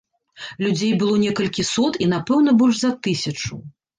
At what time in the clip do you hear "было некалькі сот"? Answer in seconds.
1.01-1.99